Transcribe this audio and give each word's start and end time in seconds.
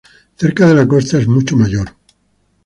Cerca 0.35 0.65
de 0.67 0.73
la 0.73 0.87
costa 0.87 1.19
es 1.19 1.27
mucho 1.27 1.55
mayor. 1.55 1.93